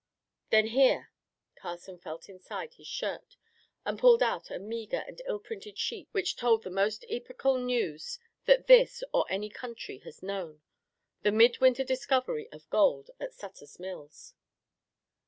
[0.49, 1.11] "Then here!"
[1.55, 3.37] Carson felt inside his shirt
[3.85, 8.17] and pulled out a meager and ill printed sheet which told the most epochal news
[8.45, 10.63] that this or any country has known
[11.21, 14.33] the midwinter discovery of gold at Sutter's Mills.